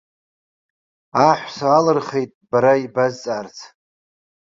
Аҳәса 1.27 1.67
алырхит 1.77 2.31
бара 2.49 2.73
ибазҵаарц. 2.83 3.57